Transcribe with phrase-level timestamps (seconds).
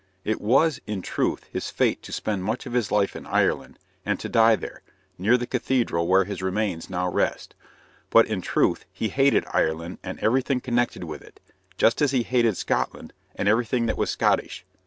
[0.25, 4.19] It was, in truth, his fate to spend much of his life in Ireland, and
[4.19, 4.81] to die there,
[5.19, 7.53] near the cathedral where his remains now rest;
[8.09, 11.39] but in truth he hated Ireland and everything connected with it,
[11.77, 14.65] just as he hated Scotland and everything that was Scottish.